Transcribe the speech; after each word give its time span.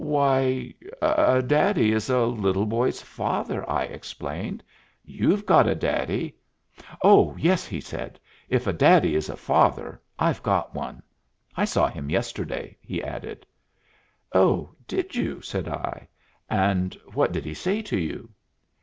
"Why, 0.03 0.73
a 0.99 1.43
daddy 1.43 1.91
is 1.91 2.09
a 2.09 2.21
little 2.25 2.65
boy's 2.65 3.03
father," 3.03 3.69
I 3.69 3.83
explained. 3.83 4.63
"You've 5.05 5.45
got 5.45 5.67
a 5.67 5.75
daddy" 5.75 6.37
"Oh, 7.03 7.35
yes," 7.37 7.67
he 7.67 7.79
said. 7.79 8.19
"If 8.49 8.65
a 8.65 8.73
daddy 8.73 9.13
is 9.13 9.29
a 9.29 9.37
father, 9.37 10.01
I've 10.17 10.41
got 10.41 10.73
one. 10.73 11.03
I 11.55 11.65
saw 11.65 11.87
him 11.87 12.09
yesterday," 12.09 12.75
he 12.81 13.03
added. 13.03 13.45
"Oh, 14.33 14.71
did 14.87 15.13
you?" 15.15 15.39
said 15.41 15.67
I. 15.67 16.07
"And 16.49 16.95
what 17.13 17.31
did 17.31 17.45
he 17.45 17.53
say 17.53 17.83
to 17.83 17.95
you?" 17.99 18.31